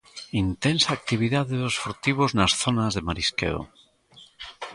Intensa 0.43 0.89
actividade 0.99 1.53
dos 1.63 1.75
furtivos 1.83 2.29
nas 2.37 2.51
zonas 2.61 2.91
de 2.95 3.01
marisqueo. 3.07 3.61